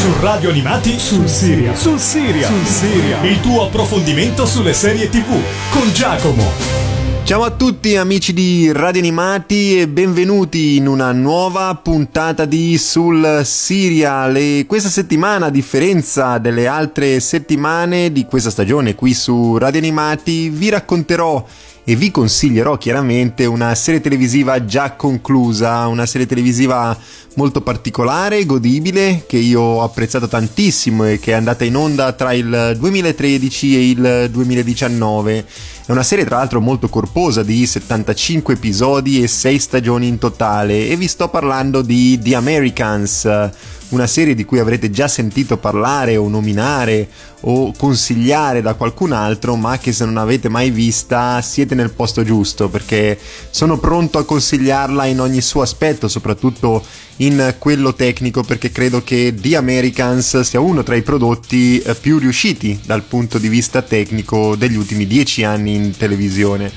[0.00, 1.74] Su Radio Animati sul Siria.
[1.74, 2.46] Sul Siria.
[2.46, 3.22] Sul Siria.
[3.22, 5.28] Il tuo approfondimento sulle serie TV
[5.68, 6.88] con Giacomo.
[7.24, 13.42] Ciao a tutti amici di Radio Animati e benvenuti in una nuova puntata di Sul
[13.44, 19.80] Serial e questa settimana a differenza delle altre settimane di questa stagione qui su Radio
[19.80, 21.44] Animati vi racconterò
[21.90, 26.96] e vi consiglierò chiaramente una serie televisiva già conclusa, una serie televisiva
[27.34, 32.32] molto particolare, godibile, che io ho apprezzato tantissimo e che è andata in onda tra
[32.32, 35.44] il 2013 e il 2019.
[35.84, 40.86] È una serie tra l'altro molto corposa di 75 episodi e 6 stagioni in totale
[40.88, 43.50] e vi sto parlando di The Americans
[43.90, 47.08] una serie di cui avrete già sentito parlare o nominare
[47.42, 52.22] o consigliare da qualcun altro, ma che se non avete mai vista siete nel posto
[52.22, 53.18] giusto perché
[53.50, 56.84] sono pronto a consigliarla in ogni suo aspetto, soprattutto
[57.16, 62.18] in quello tecnico perché credo che The Americans sia uno tra i prodotti eh, più
[62.18, 66.72] riusciti dal punto di vista tecnico degli ultimi dieci anni in televisione.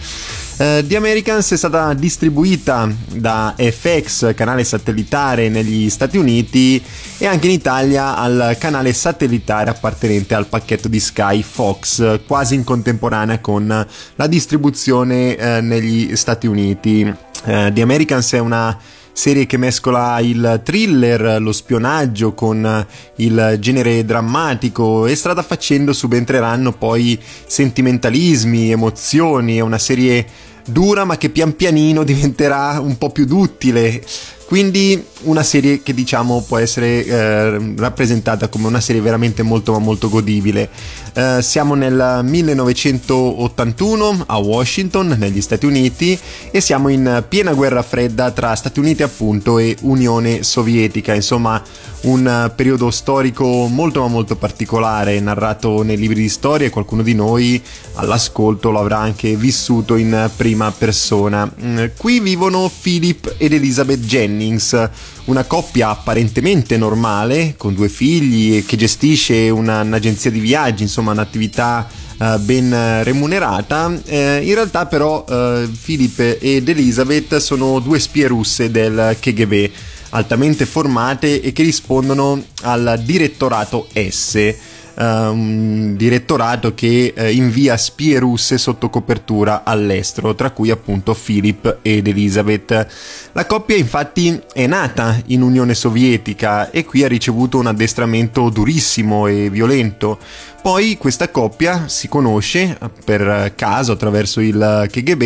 [0.55, 6.81] Uh, The Americans è stata distribuita da FX, canale satellitare negli Stati Uniti,
[7.17, 12.63] e anche in Italia al canale satellitare appartenente al pacchetto di Sky Fox, quasi in
[12.63, 17.03] contemporanea con la distribuzione uh, negli Stati Uniti.
[17.03, 18.77] Uh, The Americans è una
[19.13, 22.85] serie che mescola il thriller, lo spionaggio con
[23.17, 30.25] il genere drammatico e strada facendo subentreranno poi sentimentalismi, emozioni, è una serie
[30.65, 34.01] dura ma che pian pianino diventerà un po' più duttile
[34.45, 39.79] quindi una serie che diciamo può essere eh, rappresentata come una serie veramente molto ma
[39.79, 40.69] molto godibile.
[41.13, 46.17] Eh, siamo nel 1981 a Washington, negli Stati Uniti,
[46.51, 51.61] e siamo in piena guerra fredda tra Stati Uniti appunto e Unione Sovietica, insomma
[52.03, 57.13] un periodo storico molto ma molto particolare, narrato nei libri di storia e qualcuno di
[57.13, 57.61] noi
[57.93, 61.49] all'ascolto lo avrà anche vissuto in prima persona.
[61.61, 64.89] Mm, qui vivono Philip ed Elizabeth Jennings Jennings,
[65.25, 71.11] una coppia apparentemente normale con due figli e che gestisce una, un'agenzia di viaggi, insomma
[71.11, 71.87] un'attività
[72.17, 73.85] uh, ben remunerata.
[73.85, 79.69] Uh, in realtà però uh, Philip ed Elizabeth sono due spie russe del KGB
[80.09, 84.53] altamente formate e che rispondono al direttorato S
[84.95, 92.07] un direttorato che uh, invia spie russe sotto copertura all'estero, tra cui appunto Philip ed
[92.07, 92.87] Elizabeth.
[93.31, 99.27] La coppia infatti è nata in Unione Sovietica e qui ha ricevuto un addestramento durissimo
[99.27, 100.19] e violento.
[100.63, 105.21] Poi questa coppia si conosce per caso attraverso il KGB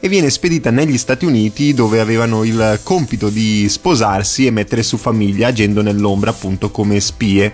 [0.00, 4.96] e viene spedita negli Stati Uniti dove avevano il compito di sposarsi e mettere su
[4.96, 7.52] famiglia agendo nell'ombra appunto come spie.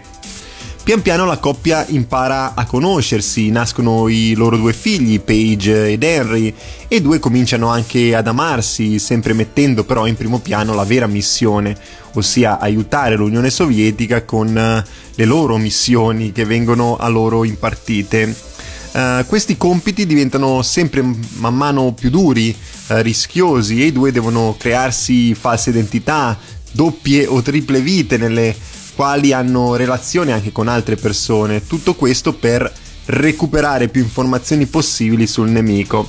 [0.85, 6.53] Pian piano la coppia impara a conoscersi, nascono i loro due figli, Paige ed Henry,
[6.87, 11.07] e i due cominciano anche ad amarsi, sempre mettendo però in primo piano la vera
[11.07, 11.75] missione,
[12.13, 14.85] ossia aiutare l'Unione Sovietica con eh,
[15.15, 18.37] le loro missioni che vengono a loro impartite.
[18.93, 22.55] Uh, questi compiti diventano sempre man mano più duri,
[22.89, 26.39] uh, rischiosi e i due devono crearsi false identità,
[26.71, 28.55] doppie o triple vite nelle
[28.95, 32.73] quali hanno relazione anche con altre persone, tutto questo per
[33.07, 36.09] recuperare più informazioni possibili sul nemico.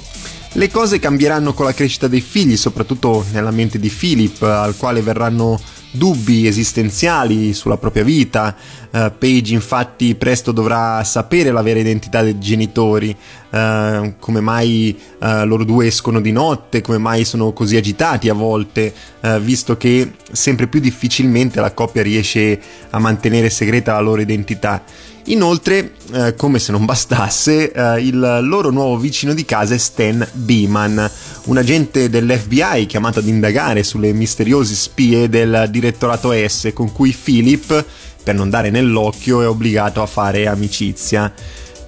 [0.54, 5.02] Le cose cambieranno con la crescita dei figli, soprattutto nella mente di Philip, al quale
[5.02, 5.60] verranno
[5.92, 8.56] dubbi esistenziali sulla propria vita.
[8.92, 13.16] Uh, Paige infatti presto dovrà sapere la vera identità dei genitori,
[13.56, 18.34] uh, come mai uh, loro due escono di notte, come mai sono così agitati a
[18.34, 18.94] volte,
[19.42, 22.60] visto che sempre più difficilmente la coppia riesce
[22.92, 24.84] a mantenere segreta la loro identità.
[25.28, 30.26] Inoltre, eh, come se non bastasse, eh, il loro nuovo vicino di casa è Stan
[30.34, 31.10] Beeman,
[31.46, 37.84] un agente dell'FBI chiamato ad indagare sulle misteriose spie del direttorato S con cui Philip,
[38.24, 41.34] per non dare nell'occhio, è obbligato a fare amicizia.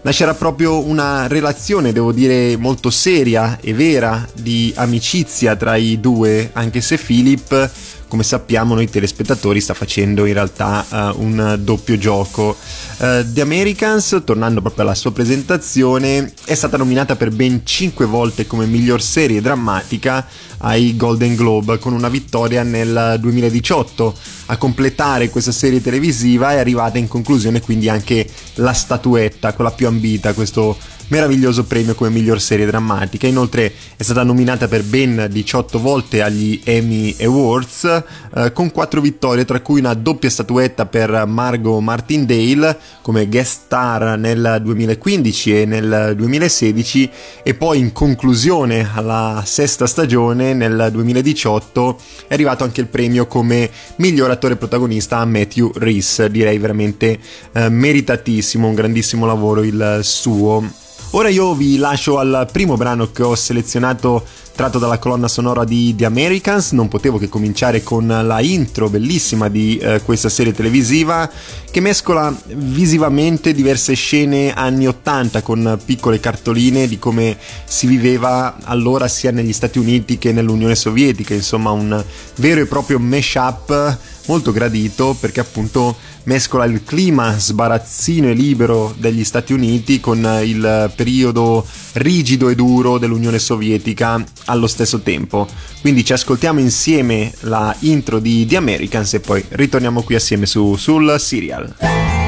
[0.07, 6.49] Nascerà proprio una relazione, devo dire, molto seria e vera di amicizia tra i due,
[6.53, 7.69] anche se Philip
[8.07, 12.55] come sappiamo noi telespettatori sta facendo in realtà uh, un doppio gioco.
[12.97, 18.47] Uh, The Americans, tornando proprio alla sua presentazione, è stata nominata per ben 5 volte
[18.47, 20.25] come miglior serie drammatica
[20.59, 24.15] ai Golden Globe con una vittoria nel 2018.
[24.47, 29.87] A completare questa serie televisiva è arrivata in conclusione quindi anche la statuetta, quella più
[29.87, 30.77] ambita, questo
[31.09, 33.27] meraviglioso premio come miglior serie drammatica.
[33.27, 38.03] Inoltre è stata nominata per ben 18 volte agli Emmy Awards
[38.35, 44.17] eh, con quattro vittorie, tra cui una doppia statuetta per Margot Martindale come guest star
[44.17, 47.09] nel 2015 e nel 2016
[47.43, 53.69] e poi in conclusione alla sesta stagione nel 2018 è arrivato anche il premio come
[53.97, 57.19] miglior attore protagonista a Matthew Reese, direi veramente
[57.51, 60.85] eh, meritatissimo, un grandissimo lavoro il suo.
[61.11, 65.95] Ora io vi lascio al primo brano che ho selezionato tratto dalla colonna sonora di
[65.95, 71.29] The Americans, non potevo che cominciare con la intro bellissima di eh, questa serie televisiva
[71.69, 79.07] che mescola visivamente diverse scene anni 80 con piccole cartoline di come si viveva allora
[79.07, 82.03] sia negli Stati Uniti che nell'Unione Sovietica, insomma un
[82.35, 83.97] vero e proprio mash-up
[84.27, 90.91] molto gradito perché appunto mescola il clima sbarazzino e libero degli Stati Uniti con il
[90.95, 95.47] periodo rigido e duro dell'Unione Sovietica allo stesso tempo.
[95.81, 100.75] Quindi ci ascoltiamo insieme la intro di The Americans e poi ritorniamo qui assieme su,
[100.75, 102.26] sul serial.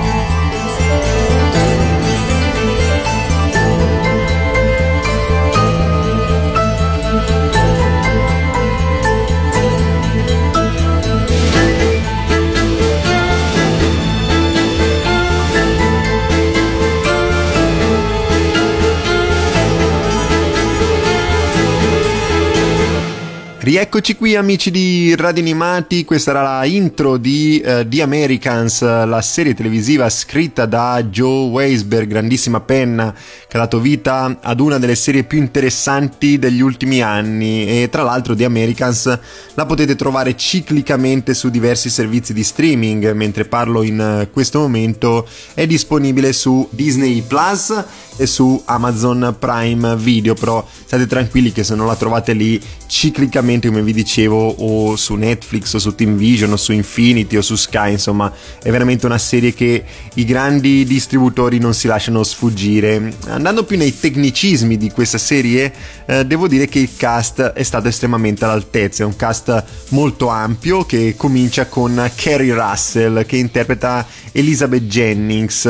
[23.69, 29.21] Rieccoci qui amici di Radio Animati, questa era la intro di uh, The Americans, la
[29.21, 33.13] serie televisiva scritta da Joe Weisberg, grandissima penna
[33.47, 37.83] che ha dato vita ad una delle serie più interessanti degli ultimi anni.
[37.83, 39.19] E tra l'altro The Americans
[39.53, 45.27] la potete trovare ciclicamente su diversi servizi di streaming, mentre parlo in uh, questo momento
[45.53, 47.83] è disponibile su Disney Plus
[48.19, 53.69] e su Amazon Prime Video, però state tranquilli che se non la trovate lì ciclicamente
[53.69, 57.55] come vi dicevo o su Netflix o su Team Vision o su Infinity o su
[57.55, 58.29] Sky, insomma
[58.61, 59.85] è veramente una serie che
[60.15, 63.13] i grandi distributori non si lasciano sfuggire.
[63.27, 65.73] Andando più nei tecnicismi di questa serie,
[66.05, 70.85] eh, devo dire che il cast è stato estremamente all'altezza, è un cast molto ampio
[70.85, 75.67] che comincia con Carrie Russell che interpreta Elizabeth Jennings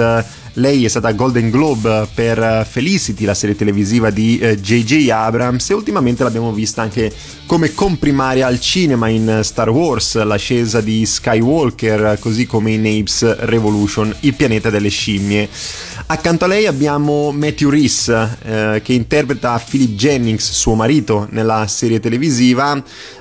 [0.54, 4.92] lei è stata Golden Globe per Felicity, la serie televisiva di J.J.
[4.92, 7.12] Eh, Abrams, e ultimamente l'abbiamo vista anche
[7.46, 14.14] come comprimaria al cinema in Star Wars, l'ascesa di Skywalker, così come in Apes Revolution,
[14.22, 15.50] il pianeta delle scimmie.
[16.08, 22.00] Accanto a lei abbiamo Matthew Reese, eh, che interpreta Philip Jennings, suo marito, nella serie
[22.00, 22.76] televisiva.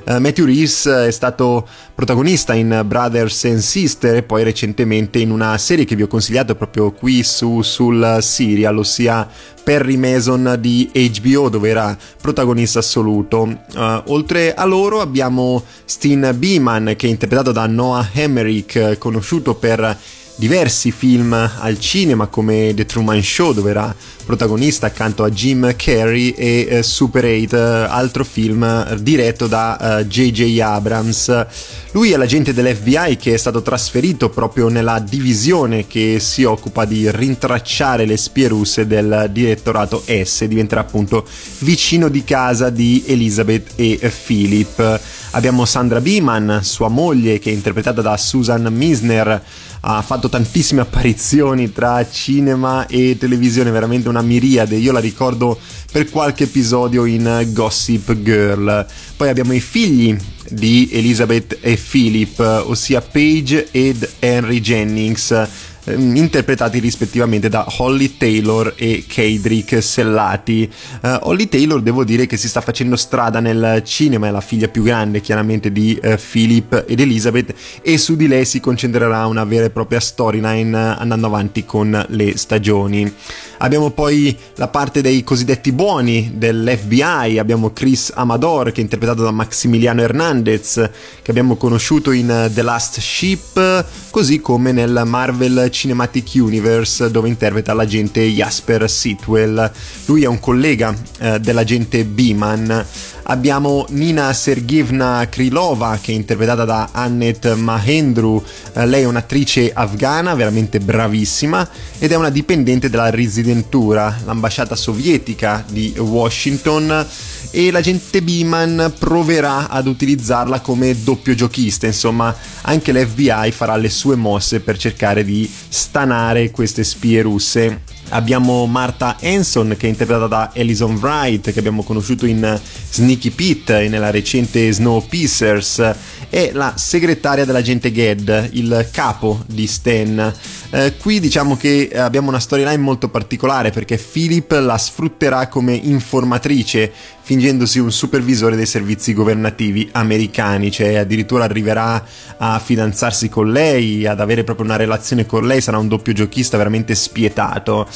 [0.04, 5.58] Eh, Matthew Reese è stato protagonista in Brothers and Sister e poi recentemente in una
[5.58, 9.28] serie che vi ho consigliato proprio qui su, sul serial, ossia
[9.64, 13.40] Perry Mason di HBO dove era protagonista assoluto.
[13.74, 19.98] Uh, oltre a loro abbiamo Steen Beeman che è interpretato da Noah Emmerich, conosciuto per
[20.36, 23.92] diversi film al cinema come The Truman Show dove era
[24.28, 30.40] protagonista accanto a Jim Carrey e eh, Super 8, eh, altro film diretto da J.J.
[30.40, 31.46] Eh, Abrams.
[31.92, 37.10] Lui è l'agente dell'FBI che è stato trasferito proprio nella divisione che si occupa di
[37.10, 41.26] rintracciare le spie russe del direttorato S, diventerà appunto
[41.60, 45.00] vicino di casa di Elizabeth e Philip.
[45.30, 49.42] Abbiamo Sandra Beeman, sua moglie, che è interpretata da Susan Misner
[49.80, 54.76] ha fatto tantissime apparizioni tra cinema e televisione, veramente una miriade.
[54.76, 55.58] Io la ricordo
[55.90, 58.86] per qualche episodio in Gossip Girl.
[59.16, 60.16] Poi abbiamo i figli
[60.50, 65.48] di Elizabeth e Philip, ossia Paige ed Henry Jennings
[65.88, 70.70] Ehm, interpretati rispettivamente da Holly Taylor e Keidrick Sellati.
[71.02, 74.68] Uh, Holly Taylor devo dire che si sta facendo strada nel cinema, è la figlia
[74.68, 79.44] più grande chiaramente di uh, Philip ed Elizabeth e su di lei si concentrerà una
[79.44, 83.10] vera e propria storyline uh, andando avanti con le stagioni.
[83.58, 89.32] Abbiamo poi la parte dei cosiddetti buoni dell'FBI, abbiamo Chris Amador che è interpretato da
[89.32, 90.90] Maximiliano Hernandez
[91.22, 97.72] che abbiamo conosciuto in The Last Ship, così come nel Marvel Cinematic Universe dove interpreta
[97.72, 99.70] l'agente Jasper Sitwell.
[100.06, 102.84] Lui è un collega eh, dell'agente Beeman.
[103.30, 108.42] Abbiamo Nina Sergievna Krylova che è interpretata da Annette Mahendru.
[108.72, 111.68] Eh, lei è un'attrice afghana veramente bravissima
[111.98, 117.06] ed è una dipendente della Residentura, l'ambasciata sovietica di Washington
[117.50, 124.16] e l'agente Beeman proverà ad utilizzarla come doppio giochista, insomma anche l'FBI farà le sue
[124.16, 127.87] mosse per cercare di stanare queste spie russe.
[128.10, 132.58] Abbiamo Martha Hanson che è interpretata da Alison Wright che abbiamo conosciuto in
[132.90, 135.94] Sneaky Pete e nella recente Snowpiercers
[136.30, 140.32] è la segretaria dell'agente Ged, il capo di Stan.
[140.70, 146.92] Eh, qui diciamo che abbiamo una storyline molto particolare perché Philip la sfrutterà come informatrice
[147.28, 152.02] fingendosi un supervisore dei servizi governativi americani, cioè addirittura arriverà
[152.38, 156.56] a fidanzarsi con lei, ad avere proprio una relazione con lei, sarà un doppio giochista
[156.56, 157.86] veramente spietato.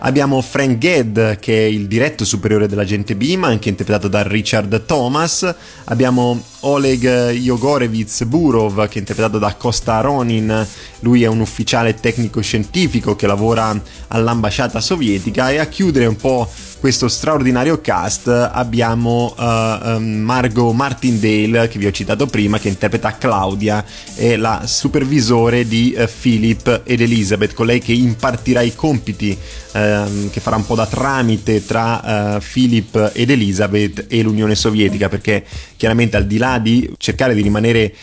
[0.00, 5.54] Abbiamo Frank Gedd, che è il diretto superiore dell'agente Beam, anche interpretato da Richard Thomas.
[5.84, 10.66] Abbiamo Oleg Yogorevitz Burov, che è interpretato da Costa Ronin.
[11.00, 16.48] Lui è un ufficiale tecnico-scientifico che lavora all'ambasciata sovietica e a chiudere un po'
[16.82, 23.84] questo straordinario cast abbiamo uh, Margot Martindale che vi ho citato prima che interpreta Claudia
[24.16, 30.40] è la supervisore di uh, Philip ed Elizabeth colei che impartirà i compiti uh, che
[30.40, 35.44] farà un po' da tramite tra uh, Philip ed Elizabeth e l'Unione Sovietica perché
[35.76, 37.94] chiaramente al di là di cercare di rimanere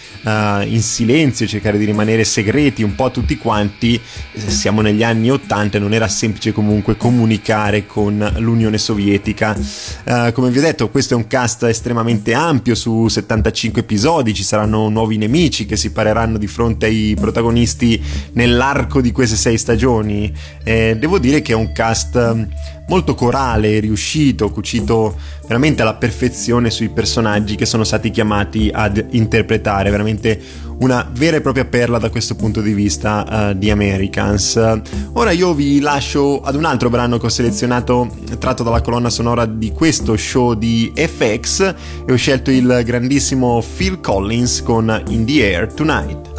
[0.68, 4.00] in silenzio cercare di rimanere segreti un po' tutti quanti
[4.36, 9.58] siamo negli anni 80 e non era semplice comunque comunicare con l'Unione l'Unione Sovietica.
[10.06, 14.44] Uh, come vi ho detto, questo è un cast estremamente ampio su 75 episodi, ci
[14.44, 18.02] saranno nuovi nemici che si pareranno di fronte ai protagonisti
[18.34, 20.32] nell'arco di queste sei stagioni.
[20.64, 22.48] Eh, devo dire che è un cast
[22.90, 29.90] molto corale, riuscito, cucito veramente alla perfezione sui personaggi che sono stati chiamati ad interpretare,
[29.90, 34.80] veramente una vera e propria perla da questo punto di vista uh, di Americans.
[35.14, 39.46] Ora io vi lascio ad un altro brano che ho selezionato tratto dalla colonna sonora
[39.46, 45.56] di questo show di FX e ho scelto il grandissimo Phil Collins con In the
[45.56, 46.30] Air Tonight.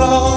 [0.00, 0.29] wrong.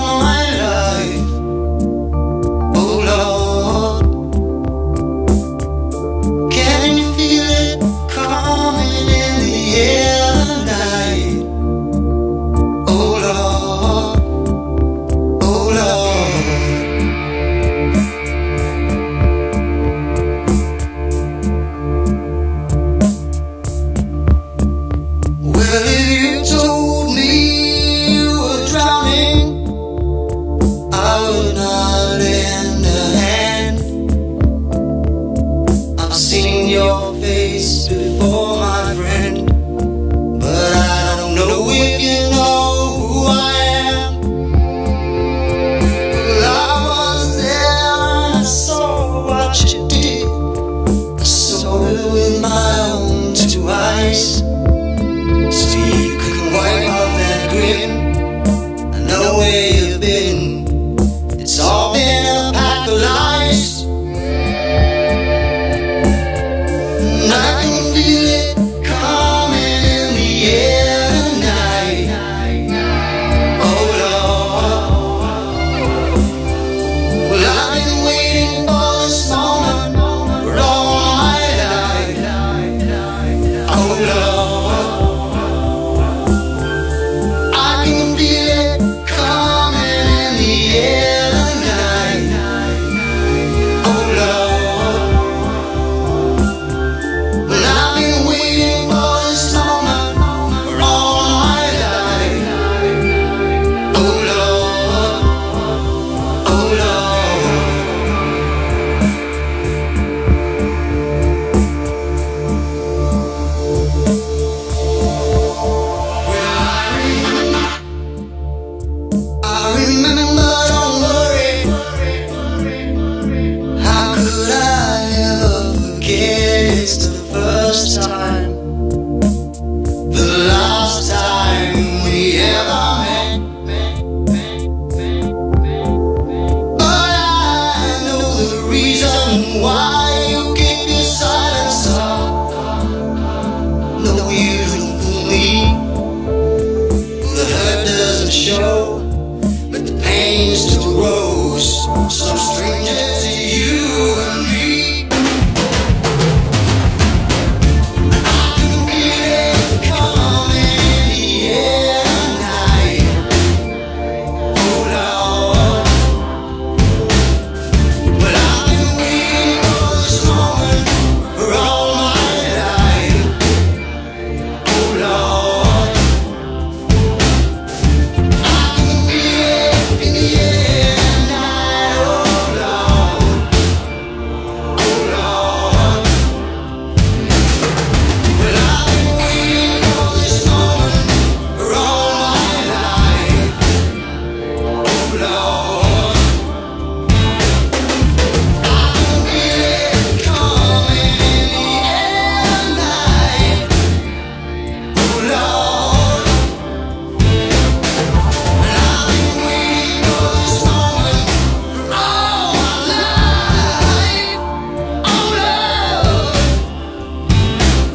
[139.56, 139.93] 우와.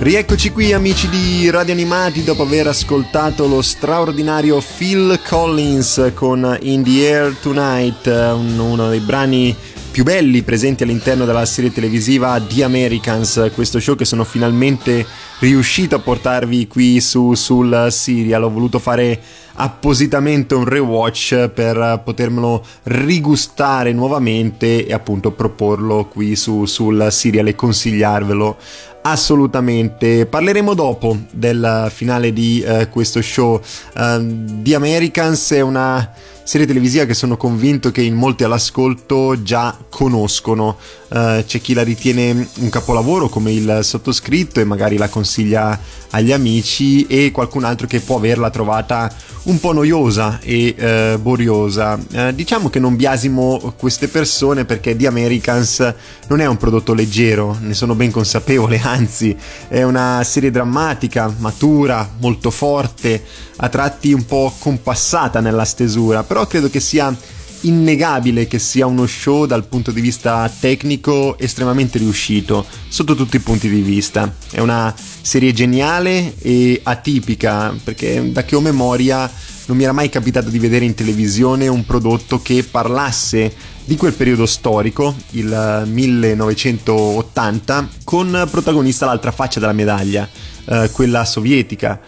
[0.09, 6.83] Rieccoci qui amici di Radio Animati dopo aver ascoltato lo straordinario Phil Collins con In
[6.83, 9.55] the Air Tonight, uno dei brani
[9.99, 15.05] più belli presenti all'interno della serie televisiva The Americans, questo show che sono finalmente
[15.41, 18.45] riuscito a portarvi qui su, sul serial.
[18.45, 19.21] Ho voluto fare
[19.55, 27.57] appositamente un rewatch per potermelo rigustare nuovamente e appunto proporlo qui su, sul serial e
[27.57, 28.57] consigliarvelo
[29.03, 30.27] assolutamente.
[30.27, 33.61] Parleremo dopo del finale di uh, questo show.
[33.97, 36.09] Uh, The Americans è una
[36.49, 40.79] serie televisiva che sono convinto che in molti all'ascolto già conoscono.
[41.09, 45.79] Uh, c'è chi la ritiene un capolavoro come il sottoscritto e magari la consiglia
[46.11, 49.11] agli amici e qualcun altro che può averla trovata
[49.45, 50.75] un po' noiosa e
[51.15, 51.99] uh, boriosa.
[52.13, 55.95] Uh, diciamo che non biasimo queste persone perché The Americans
[56.29, 59.37] non è un prodotto leggero, ne sono ben consapevole, anzi
[59.69, 63.25] è una serie drammatica, matura, molto forte,
[63.57, 67.17] a tratti un po' compassata nella stesura, però credo che sia
[67.63, 73.41] innegabile che sia uno show dal punto di vista tecnico estremamente riuscito sotto tutti i
[73.41, 74.33] punti di vista.
[74.51, 79.31] È una serie geniale e atipica perché da che ho memoria
[79.67, 84.13] non mi era mai capitato di vedere in televisione un prodotto che parlasse di quel
[84.13, 90.29] periodo storico, il 1980, con protagonista l'altra faccia della medaglia,
[90.67, 91.99] eh, quella sovietica.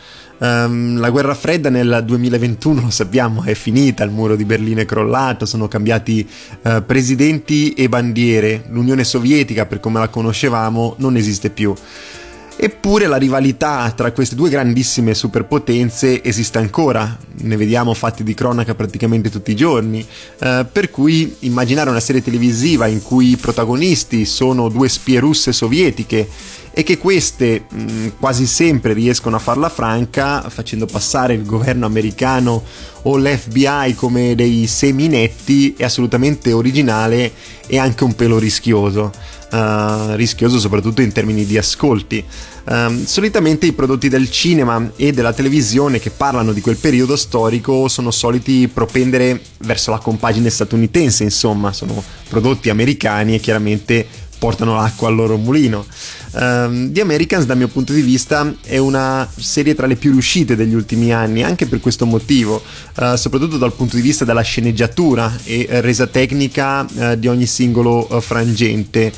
[0.43, 4.87] Um, la guerra fredda nel 2021, lo sappiamo, è finita, il muro di Berlino è
[4.87, 6.27] crollato, sono cambiati
[6.63, 11.75] uh, presidenti e bandiere, l'Unione Sovietica per come la conoscevamo non esiste più.
[12.63, 18.75] Eppure la rivalità tra queste due grandissime superpotenze esiste ancora, ne vediamo fatti di cronaca
[18.75, 20.07] praticamente tutti i giorni,
[20.39, 25.53] eh, per cui immaginare una serie televisiva in cui i protagonisti sono due spie russe
[25.53, 26.29] sovietiche
[26.73, 31.87] e che queste mh, mm, quasi sempre riescono a farla franca facendo passare il governo
[31.87, 32.63] americano
[33.03, 37.33] o l'FBI come dei seminetti è assolutamente originale
[37.67, 39.13] e anche un pelo rischioso.
[39.51, 42.25] Uh, rischioso soprattutto in termini di ascolti.
[42.67, 47.89] Um, solitamente i prodotti del cinema e della televisione che parlano di quel periodo storico
[47.89, 54.07] sono soliti propendere verso la compagine statunitense, insomma, sono prodotti americani e chiaramente
[54.39, 55.85] portano l'acqua al loro mulino.
[56.33, 60.55] Um, The Americans, dal mio punto di vista, è una serie tra le più riuscite
[60.55, 62.63] degli ultimi anni, anche per questo motivo,
[62.99, 68.07] uh, soprattutto dal punto di vista della sceneggiatura e resa tecnica uh, di ogni singolo
[68.09, 69.13] uh, frangente.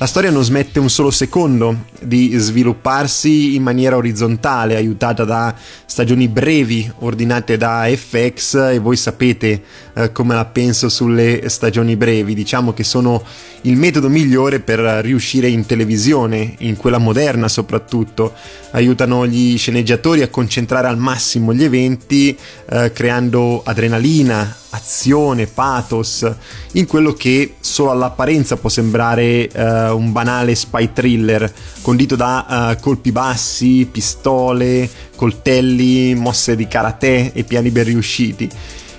[0.00, 5.52] La storia non smette un solo secondo di svilupparsi in maniera orizzontale, aiutata da
[5.86, 9.60] stagioni brevi ordinate da FX e voi sapete
[9.94, 13.24] eh, come la penso sulle stagioni brevi, diciamo che sono
[13.62, 18.32] il metodo migliore per riuscire in televisione, in quella moderna soprattutto,
[18.72, 22.36] aiutano gli sceneggiatori a concentrare al massimo gli eventi
[22.70, 26.30] eh, creando adrenalina, azione, pathos
[26.72, 32.80] in quello che solo all'apparenza può sembrare uh, un banale spy thriller condito da uh,
[32.80, 38.48] colpi bassi, pistole, coltelli, mosse di karate e piani ben riusciti.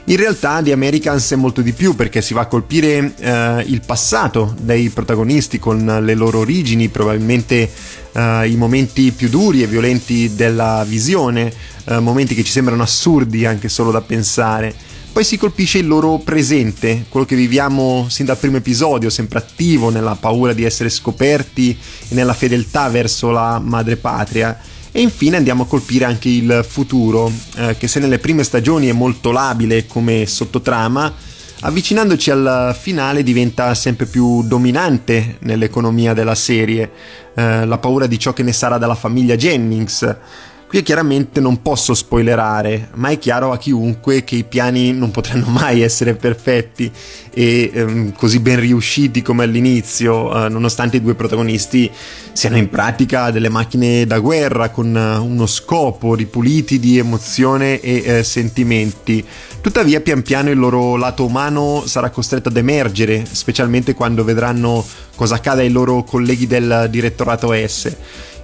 [0.10, 3.82] In realtà The Americans è molto di più perché si va a colpire uh, il
[3.86, 10.84] passato dei protagonisti con le loro origini, probabilmente i momenti più duri e violenti della
[10.86, 11.54] visione,
[12.00, 14.74] momenti che ci sembrano assurdi anche solo da pensare
[15.12, 19.90] poi si colpisce il loro presente, quello che viviamo sin dal primo episodio, sempre attivo
[19.90, 24.58] nella paura di essere scoperti e nella fedeltà verso la madrepatria.
[24.92, 28.92] E infine andiamo a colpire anche il futuro, eh, che se nelle prime stagioni è
[28.92, 31.14] molto labile come sottotrama,
[31.62, 36.92] avvicinandoci al finale diventa sempre più dominante nell'economia della serie.
[37.36, 40.18] Eh, la paura di ciò che ne sarà della famiglia Jennings,
[40.70, 45.48] Qui chiaramente non posso spoilerare, ma è chiaro a chiunque che i piani non potranno
[45.50, 46.92] mai essere perfetti
[47.34, 51.90] e ehm, così ben riusciti come all'inizio, eh, nonostante i due protagonisti
[52.34, 58.04] siano in pratica delle macchine da guerra con eh, uno scopo ripuliti di emozione e
[58.06, 59.26] eh, sentimenti.
[59.62, 65.34] Tuttavia, pian piano il loro lato umano sarà costretto ad emergere, specialmente quando vedranno cosa
[65.34, 67.96] accade ai loro colleghi del direttorato S.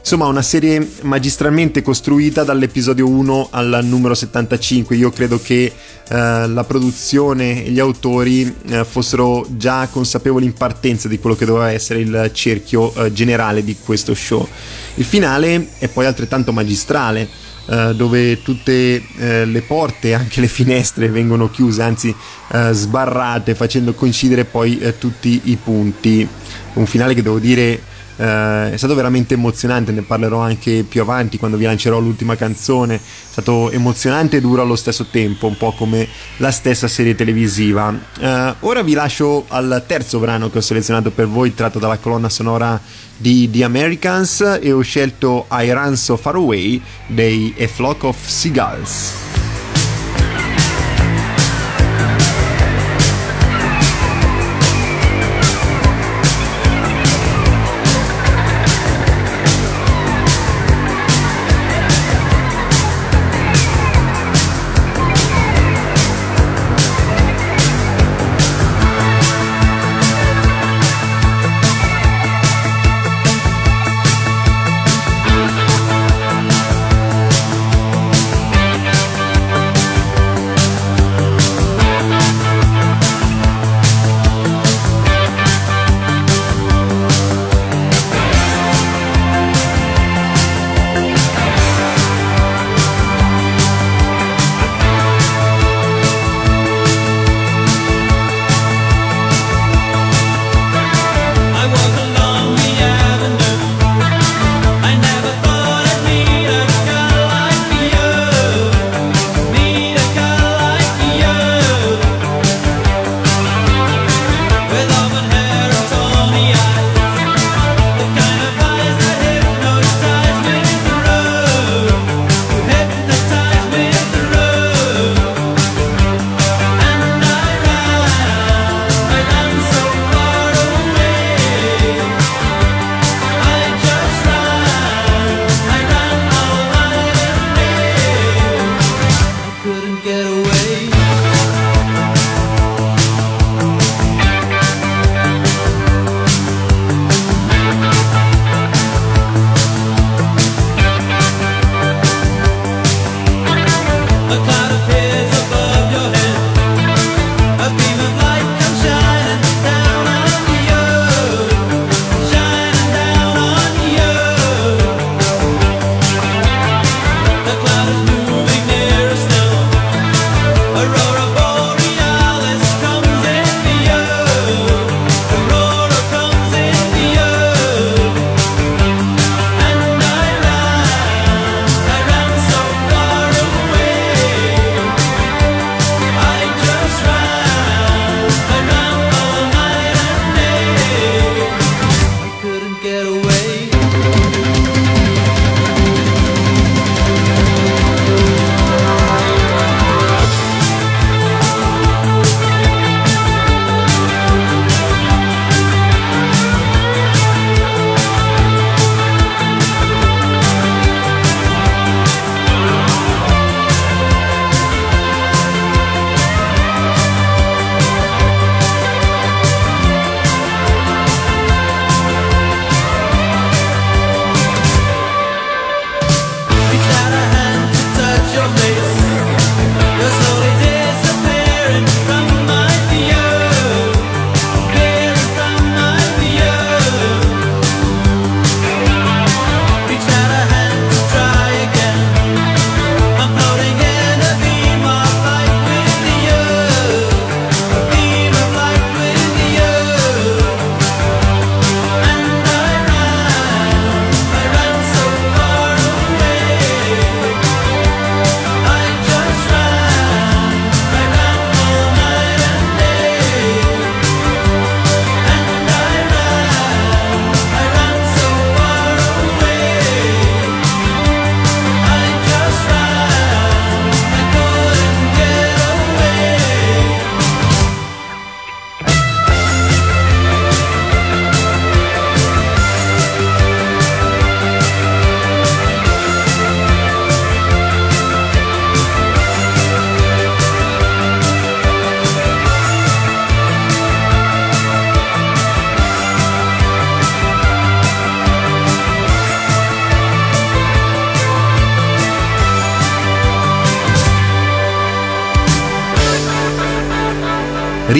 [0.05, 4.95] Insomma, una serie magistralmente costruita dall'episodio 1 al numero 75.
[4.95, 11.07] Io credo che eh, la produzione e gli autori eh, fossero già consapevoli in partenza
[11.07, 14.47] di quello che doveva essere il cerchio eh, generale di questo show.
[14.93, 17.27] Il finale è poi altrettanto magistrale.
[17.65, 22.09] Uh, dove tutte uh, le porte, anche le finestre vengono chiuse, anzi
[22.49, 26.27] uh, sbarrate, facendo coincidere poi tutti i punti.
[26.73, 31.38] Un finale che devo dire eh, è stato veramente emozionante, ne parlerò anche più avanti
[31.38, 32.99] quando vi lancerò l'ultima canzone, è
[33.30, 37.93] stato emozionante e duro allo stesso tempo, un po' come la stessa serie televisiva.
[38.19, 42.30] Eh, ora vi lascio al terzo brano che ho selezionato per voi, tratto dalla colonna
[42.30, 42.80] sonora
[43.17, 48.17] di The Americans e ho scelto I Run So Far Away dei A Flock of
[48.28, 49.44] Seagulls.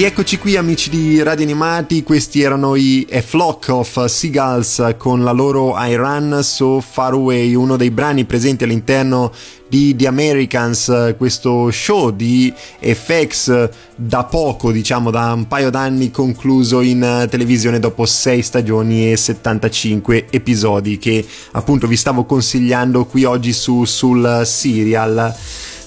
[0.06, 5.32] Rieccoci qui amici di Radio Animati, questi erano i A Flock of Seagulls con la
[5.32, 9.32] loro I Run So Far Away, uno dei brani presenti all'interno
[9.68, 16.82] di The Americans, questo show di FX da poco, diciamo da un paio d'anni concluso
[16.82, 23.54] in televisione dopo 6 stagioni e 75 episodi che appunto vi stavo consigliando qui oggi
[23.54, 25.36] su, sul serial.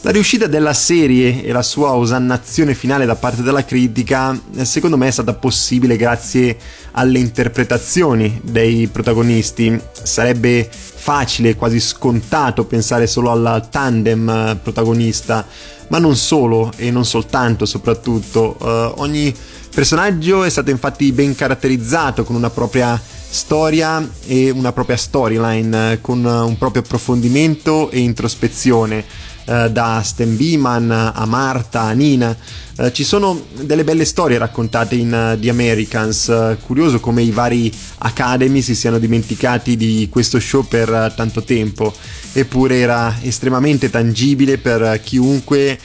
[0.03, 5.09] La riuscita della serie e la sua osannazione finale da parte della critica, secondo me,
[5.09, 6.57] è stata possibile grazie
[6.93, 9.79] alle interpretazioni dei protagonisti.
[10.01, 15.45] Sarebbe facile, quasi scontato pensare solo al tandem protagonista,
[15.89, 18.57] ma non solo e non soltanto, soprattutto.
[18.61, 19.35] Uh, ogni
[19.75, 22.99] personaggio è stato infatti ben caratterizzato con una propria
[23.31, 30.91] storia e una propria storyline, con un proprio approfondimento e introspezione eh, da Stan Beeman
[30.91, 32.37] a Marta, a Nina.
[32.81, 36.29] Eh, ci sono delle belle storie raccontate in uh, The Americans.
[36.29, 41.43] Uh, curioso come i vari Academy si siano dimenticati di questo show per uh, tanto
[41.43, 41.93] tempo.
[42.33, 45.79] Eppure era estremamente tangibile per chiunque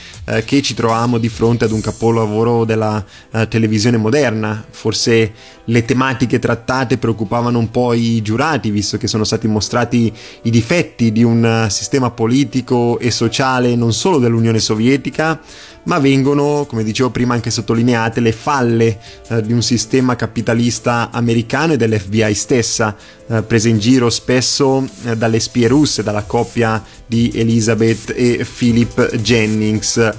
[0.44, 3.04] che ci trovavamo di fronte ad un capolavoro della
[3.48, 4.64] televisione moderna.
[4.70, 5.32] Forse
[5.64, 11.12] le tematiche trattate preoccupavano un po' i giurati, visto che sono stati mostrati i difetti
[11.12, 15.40] di un sistema politico e sociale non solo dell'Unione Sovietica,
[15.84, 21.74] ma vengono, come dicevo prima, anche sottolineate le falle eh, di un sistema capitalista americano
[21.74, 27.30] e dell'FBI stessa, eh, prese in giro spesso eh, dalle spie russe, dalla coppia di
[27.34, 30.12] Elizabeth e Philip Jennings.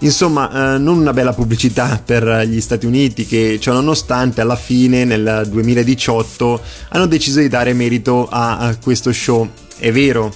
[0.00, 5.04] Insomma, eh, non una bella pubblicità per gli Stati Uniti che, ciò nonostante, alla fine,
[5.04, 9.48] nel 2018, hanno deciso di dare merito a, a questo show.
[9.78, 10.32] È vero,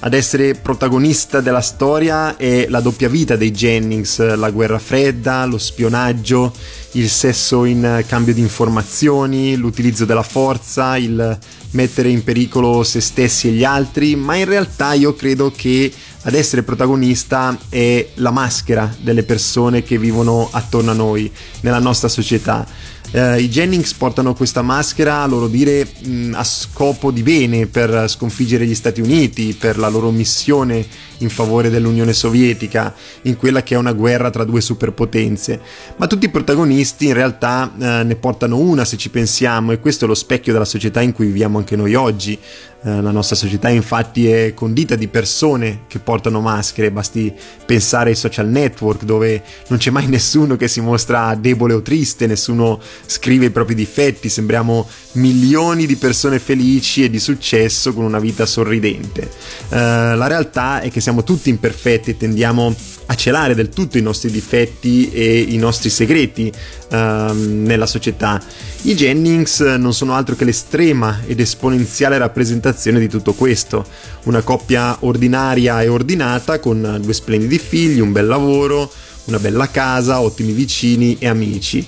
[0.00, 5.58] ad essere protagonista della storia è la doppia vita dei Jennings, la guerra fredda, lo
[5.58, 6.52] spionaggio,
[6.92, 11.38] il sesso in cambio di informazioni, l'utilizzo della forza, il
[11.70, 16.34] mettere in pericolo se stessi e gli altri, ma in realtà io credo che ad
[16.34, 21.30] essere protagonista è la maschera delle persone che vivono attorno a noi,
[21.60, 22.66] nella nostra società
[23.12, 28.08] eh, I Jennings portano questa maschera, a loro dire, mh, a scopo di bene per
[28.08, 30.84] sconfiggere gli Stati Uniti, per la loro missione
[31.18, 35.60] in favore dell'Unione Sovietica, in quella che è una guerra tra due superpotenze.
[35.96, 40.04] Ma tutti i protagonisti in realtà eh, ne portano una se ci pensiamo e questo
[40.04, 42.38] è lo specchio della società in cui viviamo anche noi oggi.
[42.82, 47.32] Eh, la nostra società infatti è condita di persone che portano maschere, basti
[47.64, 52.26] pensare ai social network dove non c'è mai nessuno che si mostra debole o triste,
[52.26, 58.18] nessuno scrive i propri difetti, sembriamo milioni di persone felici e di successo con una
[58.18, 59.30] vita sorridente.
[59.68, 62.74] Uh, la realtà è che siamo tutti imperfetti e tendiamo
[63.08, 66.52] a celare del tutto i nostri difetti e i nostri segreti
[66.90, 66.96] uh,
[67.32, 68.42] nella società.
[68.82, 73.86] I Jennings non sono altro che l'estrema ed esponenziale rappresentazione di tutto questo.
[74.24, 78.90] Una coppia ordinaria e ordinata con due splendidi figli, un bel lavoro,
[79.26, 81.86] una bella casa, ottimi vicini e amici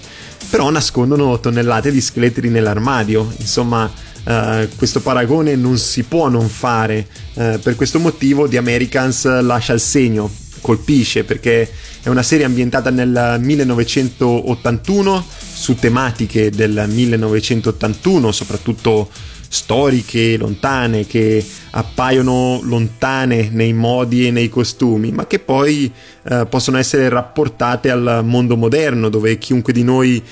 [0.51, 7.07] però nascondono tonnellate di scheletri nell'armadio, insomma uh, questo paragone non si può non fare,
[7.35, 11.71] uh, per questo motivo The Americans lascia il segno, colpisce perché
[12.03, 19.11] è una serie ambientata nel 1981 su tematiche del 1981, soprattutto
[19.49, 25.93] storiche, lontane, che appaiono lontane nei modi e nei costumi, ma che poi
[26.25, 30.23] eh, possono essere rapportate al mondo moderno, dove chiunque di noi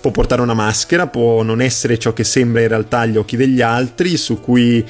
[0.00, 3.60] può portare una maschera, può non essere ciò che sembra in realtà agli occhi degli
[3.60, 4.84] altri, su cui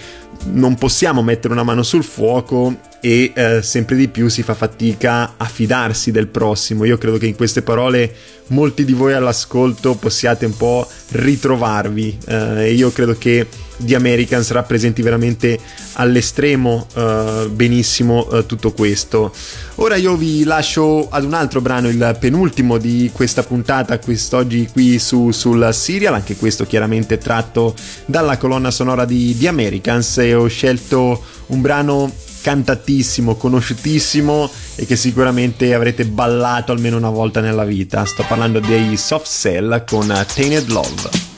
[0.52, 5.34] non possiamo mettere una mano sul fuoco e eh, sempre di più si fa fatica
[5.36, 6.84] a fidarsi del prossimo.
[6.84, 8.14] Io credo che in queste parole
[8.48, 13.46] molti di voi all'ascolto possiate un po' ritrovarvi eh, io credo che
[13.78, 15.58] The Americans rappresenti veramente
[15.94, 19.32] all'estremo uh, benissimo uh, tutto questo.
[19.76, 24.98] Ora io vi lascio ad un altro brano, il penultimo di questa puntata, quest'oggi qui
[24.98, 27.74] su, sul serial, anche questo chiaramente tratto
[28.06, 32.10] dalla colonna sonora di The Americans e ho scelto un brano
[32.40, 38.04] cantatissimo, conosciutissimo e che sicuramente avrete ballato almeno una volta nella vita.
[38.04, 41.35] Sto parlando dei Soft Cell con Tainted Love.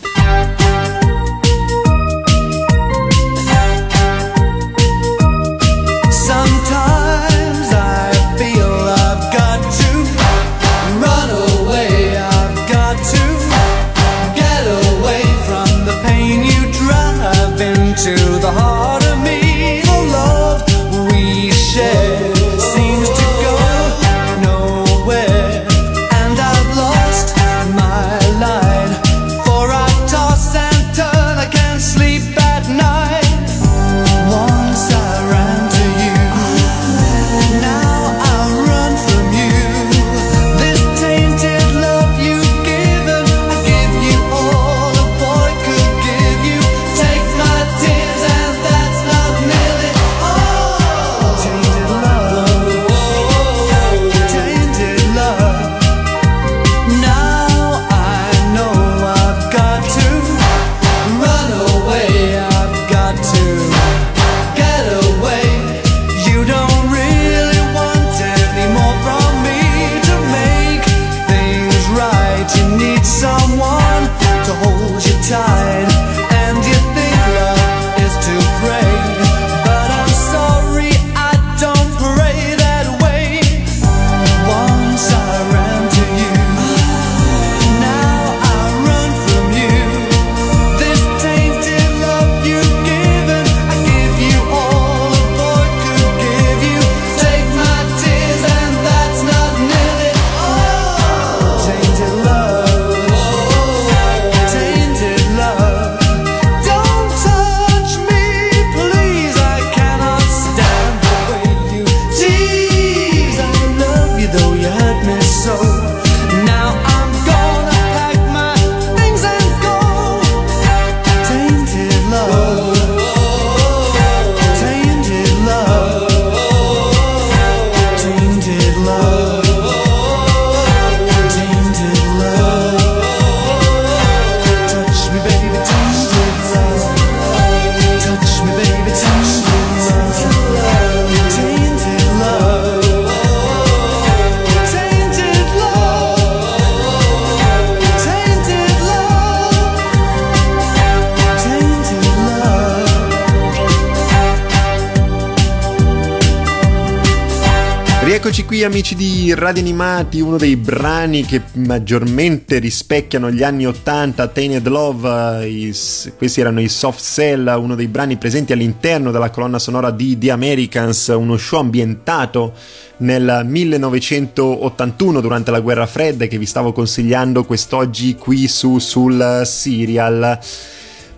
[159.38, 165.72] Radio Animati, uno dei brani che maggiormente rispecchiano gli anni 80, Tainted Love, i,
[166.16, 170.32] questi erano i Soft Cell, uno dei brani presenti all'interno della colonna sonora di The
[170.32, 172.52] Americans, uno show ambientato
[172.96, 180.36] nel 1981 durante la guerra fredda che vi stavo consigliando quest'oggi qui su sul serial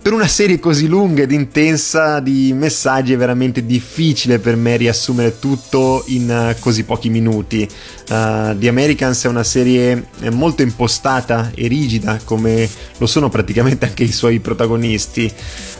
[0.01, 5.37] per una serie così lunga ed intensa di messaggi è veramente difficile per me riassumere
[5.37, 7.69] tutto in uh, così pochi minuti.
[8.09, 13.85] Uh, The Americans è una serie eh, molto impostata e rigida come lo sono praticamente
[13.85, 15.31] anche i suoi protagonisti.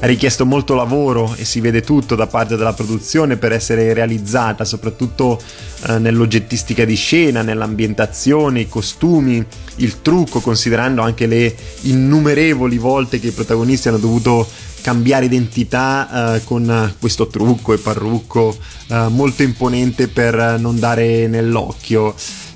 [0.02, 4.66] Ha richiesto molto lavoro e si vede tutto da parte della produzione per essere realizzata,
[4.66, 5.42] soprattutto
[5.88, 9.44] uh, nell'oggettistica di scena, nell'ambientazione, i costumi,
[9.78, 14.48] il trucco, considerando anche le innumerevoli volte che i protagonisti hanno dovuto dovuto
[14.82, 22.14] cambiare identità eh, con questo trucco e parrucco eh, molto imponente per non dare nell'occhio.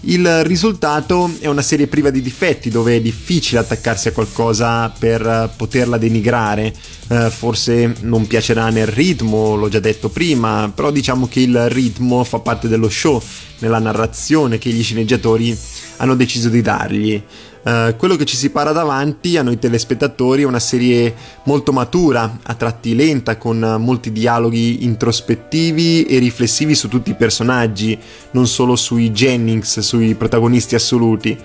[0.08, 5.52] Il risultato è una serie priva di difetti dove è difficile attaccarsi a qualcosa per
[5.56, 6.74] poterla denigrare.
[7.08, 12.24] Eh, forse non piacerà nel ritmo, l'ho già detto prima, però diciamo che il ritmo
[12.24, 13.22] fa parte dello show,
[13.60, 15.58] nella narrazione che gli sceneggiatori
[15.98, 17.24] hanno deciso di dargli.
[17.66, 22.38] Uh, quello che ci si para davanti a noi telespettatori è una serie molto matura,
[22.44, 27.98] a tratti lenta, con molti dialoghi introspettivi e riflessivi su tutti i personaggi,
[28.32, 31.36] non solo sui Jennings, sui protagonisti assoluti.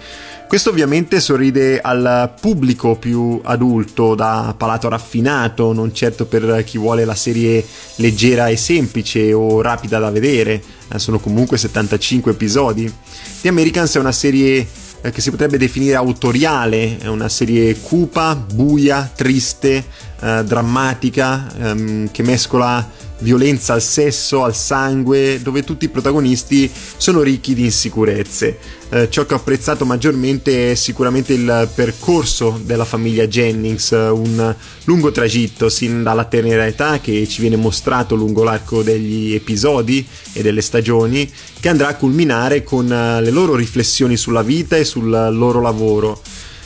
[0.47, 7.07] Questo ovviamente sorride al pubblico più adulto, da palato raffinato, non certo per chi vuole
[7.07, 10.61] la serie leggera e semplice o rapida da vedere,
[10.93, 12.93] eh, sono comunque 75 episodi.
[13.41, 14.66] The Americans è una serie
[15.03, 19.84] eh, che si potrebbe definire autoriale, è una serie cupa, buia, triste,
[20.20, 22.88] eh, drammatica, ehm, che mescola
[23.21, 28.59] violenza al sesso, al sangue, dove tutti i protagonisti sono ricchi di insicurezze.
[28.93, 34.55] Eh, ciò che ho apprezzato maggiormente è sicuramente il percorso della famiglia Jennings, un
[34.85, 40.43] lungo tragitto sin dalla tenera età che ci viene mostrato lungo l'arco degli episodi e
[40.43, 45.09] delle stagioni, che andrà a culminare con eh, le loro riflessioni sulla vita e sul
[45.09, 46.21] loro lavoro.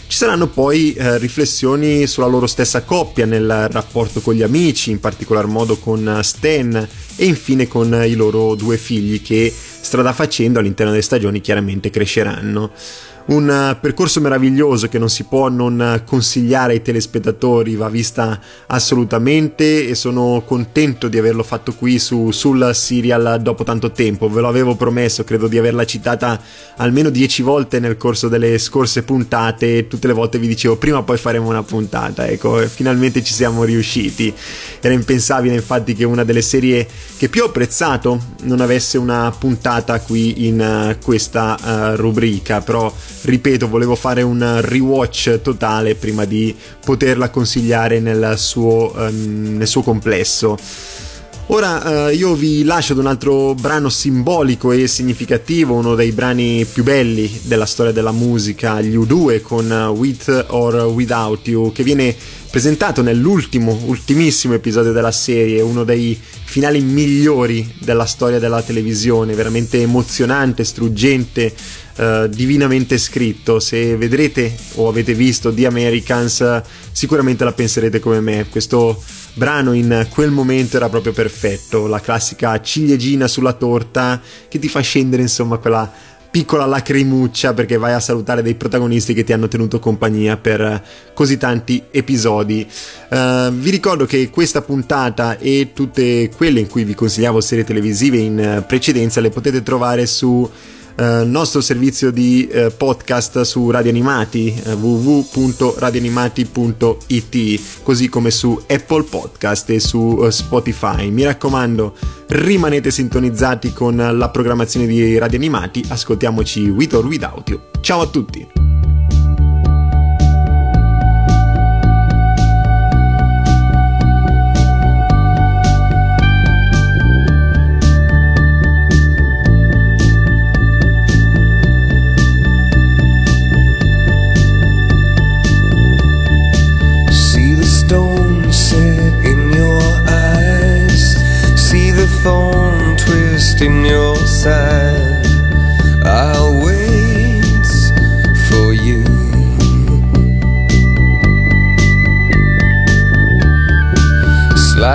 [0.06, 5.00] Ci saranno poi eh, riflessioni sulla loro stessa coppia nel rapporto con gli amici, in
[5.00, 10.92] particolar modo con Stan e infine con i loro due figli che strada facendo all'interno
[10.92, 12.72] delle stagioni chiaramente cresceranno
[13.26, 19.88] un eh, percorso meraviglioso che non si può non consigliare ai telespettatori, va vista assolutamente
[19.88, 24.48] e sono contento di averlo fatto qui su, sul serial dopo tanto tempo, ve lo
[24.48, 26.40] avevo promesso, credo di averla citata
[26.76, 31.04] almeno dieci volte nel corso delle scorse puntate, tutte le volte vi dicevo prima o
[31.04, 34.32] poi faremo una puntata, ecco, finalmente ci siamo riusciti,
[34.80, 40.00] era impensabile infatti che una delle serie che più ho apprezzato non avesse una puntata
[40.00, 42.92] qui in uh, questa uh, rubrica, però
[43.24, 46.54] ripeto, volevo fare un rewatch totale prima di
[46.84, 50.56] poterla consigliare nel suo, um, nel suo complesso.
[51.48, 56.64] Ora eh, io vi lascio ad un altro brano simbolico e significativo, uno dei brani
[56.64, 62.16] più belli della storia della musica, gli U2 con With or Without You, che viene
[62.50, 69.82] presentato nell'ultimo, ultimissimo episodio della serie, uno dei finali migliori della storia della televisione, veramente
[69.82, 71.52] emozionante, struggente,
[71.96, 73.60] eh, divinamente scritto.
[73.60, 78.46] Se vedrete o avete visto The Americans, sicuramente la penserete come me.
[78.50, 79.02] Questo
[79.34, 84.80] brano in quel momento era proprio perfetto, la classica ciliegina sulla torta che ti fa
[84.80, 85.90] scendere insomma quella
[86.34, 90.82] piccola lacrimuccia perché vai a salutare dei protagonisti che ti hanno tenuto compagnia per
[91.14, 92.66] così tanti episodi.
[93.08, 98.16] Uh, vi ricordo che questa puntata e tutte quelle in cui vi consigliavo serie televisive
[98.16, 100.50] in precedenza le potete trovare su
[100.96, 109.02] eh, nostro servizio di eh, podcast su Radio Animati eh, www.radioanimati.it così come su Apple
[109.04, 111.10] Podcast e su eh, Spotify.
[111.10, 111.96] Mi raccomando
[112.28, 115.84] rimanete sintonizzati con la programmazione di Radio Animati.
[115.88, 117.60] Ascoltiamoci with or without you.
[117.80, 118.63] Ciao a tutti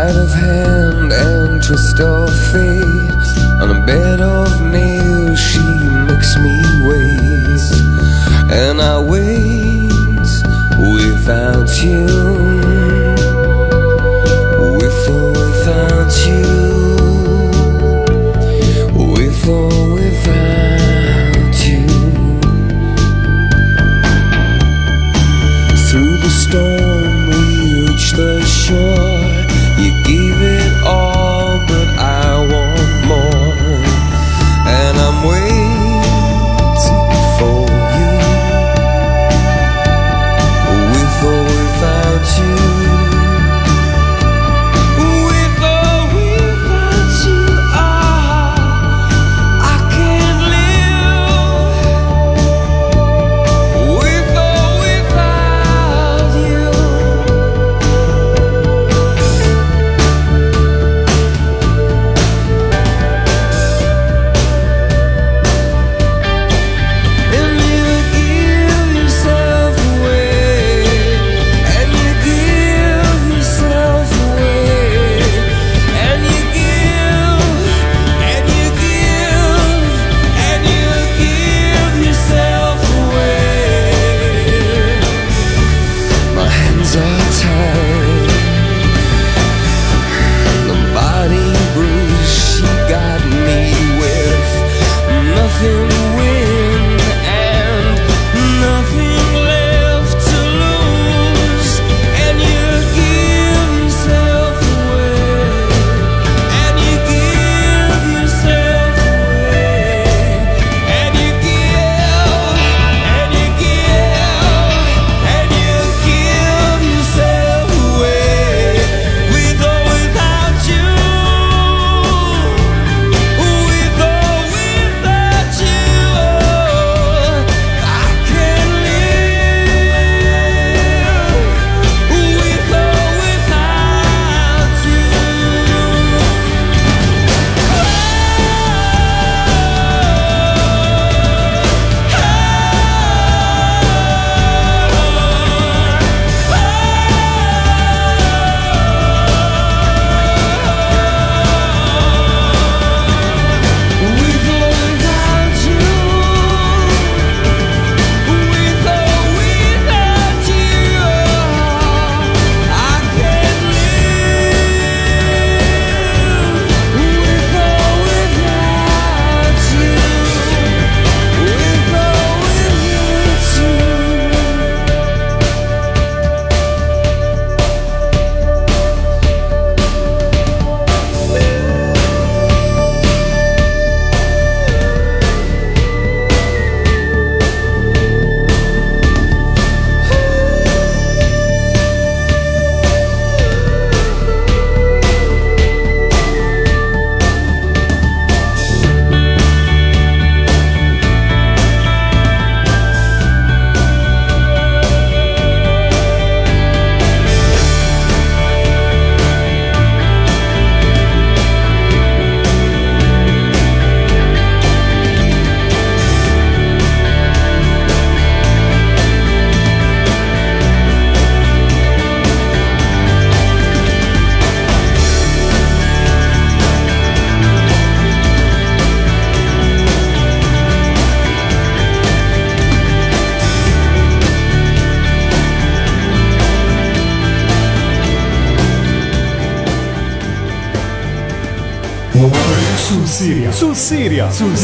[0.10, 3.28] sleight of hand and twist of fate
[3.62, 5.66] On a bed of nails she
[6.08, 6.56] makes me
[6.88, 7.62] wait.
[8.52, 10.30] And I wait
[10.94, 12.06] without you.
[14.78, 16.44] With or without you.
[19.14, 19.99] With or without you